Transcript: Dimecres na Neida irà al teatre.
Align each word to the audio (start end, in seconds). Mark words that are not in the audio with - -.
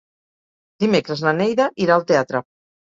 Dimecres 0.85 1.23
na 1.27 1.35
Neida 1.43 1.71
irà 1.87 2.01
al 2.01 2.11
teatre. 2.15 2.47